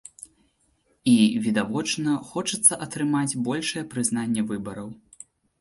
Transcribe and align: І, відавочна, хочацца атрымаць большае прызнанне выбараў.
І, 1.11 1.13
відавочна, 1.45 2.17
хочацца 2.31 2.81
атрымаць 2.89 3.39
большае 3.51 3.83
прызнанне 3.93 4.49
выбараў. 4.55 4.93